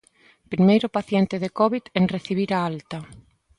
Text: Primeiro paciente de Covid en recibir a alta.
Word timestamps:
Primeiro 0.53 0.87
paciente 0.97 1.35
de 1.43 1.49
Covid 1.59 1.83
en 1.99 2.05
recibir 2.15 2.49
a 2.55 2.59
alta. 2.71 2.99